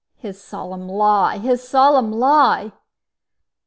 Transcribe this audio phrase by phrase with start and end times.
[0.17, 2.71] His solemn lie his solemn lie!